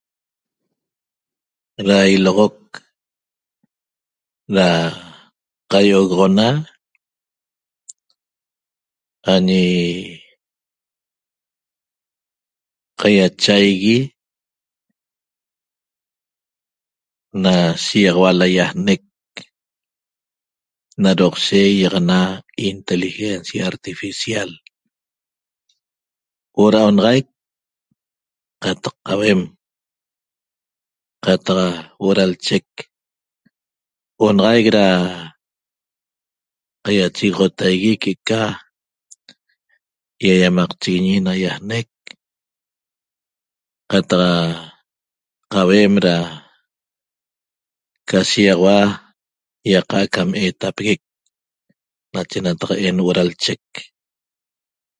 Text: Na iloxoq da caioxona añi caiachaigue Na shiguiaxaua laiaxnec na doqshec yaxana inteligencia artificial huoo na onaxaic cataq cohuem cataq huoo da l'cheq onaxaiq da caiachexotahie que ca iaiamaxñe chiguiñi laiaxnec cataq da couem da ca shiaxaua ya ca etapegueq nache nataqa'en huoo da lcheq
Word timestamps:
Na 1.87 1.99
iloxoq 2.15 2.57
da 4.55 4.67
caioxona 5.71 6.47
añi 9.33 9.63
caiachaigue 12.99 13.97
Na 17.43 17.53
shiguiaxaua 17.83 18.29
laiaxnec 18.39 19.03
na 21.03 21.09
doqshec 21.19 21.71
yaxana 21.83 22.19
inteligencia 22.69 23.63
artificial 23.71 24.49
huoo 26.53 26.71
na 26.73 26.79
onaxaic 26.89 27.25
cataq 28.63 28.95
cohuem 29.07 29.41
cataq 31.25 31.73
huoo 31.99 32.17
da 32.17 32.25
l'cheq 32.31 32.67
onaxaiq 34.27 34.67
da 34.77 34.85
caiachexotahie 36.83 37.91
que 38.03 38.11
ca 38.27 38.41
iaiamaxñe 40.25 40.77
chiguiñi 40.81 41.15
laiaxnec 41.27 41.89
cataq 43.91 44.15
da 44.23 44.29
couem 45.53 45.93
da 46.05 46.15
ca 48.09 48.19
shiaxaua 48.31 48.77
ya 49.71 49.81
ca 49.89 49.97
etapegueq 50.47 51.01
nache 52.13 52.37
nataqa'en 52.43 52.97
huoo 53.03 53.15
da 53.17 53.23
lcheq 53.31 53.63